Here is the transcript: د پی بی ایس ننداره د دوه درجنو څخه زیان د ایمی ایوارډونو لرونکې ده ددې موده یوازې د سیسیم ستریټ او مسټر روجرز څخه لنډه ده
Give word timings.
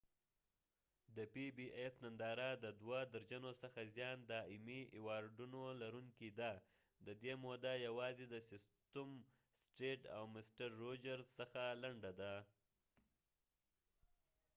د 1.15 1.17
پی 1.33 1.45
بی 1.57 1.67
ایس 1.79 1.95
ننداره 2.03 2.49
د 2.63 2.65
دوه 2.81 2.99
درجنو 3.13 3.51
څخه 3.61 3.81
زیان 3.95 4.17
د 4.31 4.33
ایمی 4.51 4.81
ایوارډونو 4.95 5.61
لرونکې 5.81 6.29
ده 6.39 6.51
ددې 7.07 7.33
موده 7.43 7.73
یوازې 7.87 8.25
د 8.29 8.35
سیسیم 8.49 9.09
ستریټ 9.69 10.01
او 10.15 10.23
مسټر 10.35 10.69
روجرز 10.83 11.27
څخه 11.39 11.61
لنډه 11.83 12.11
ده 12.19 12.33